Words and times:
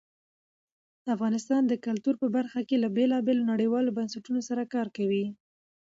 افغانستان 1.15 1.61
د 1.67 1.73
کلتور 1.85 2.15
په 2.21 2.27
برخه 2.35 2.61
کې 2.67 2.75
له 2.83 2.89
بېلابېلو 2.97 3.49
نړیوالو 3.51 3.95
بنسټونو 3.97 4.39
سره 4.49 4.63
کار 4.73 4.87
کوي. 4.97 5.25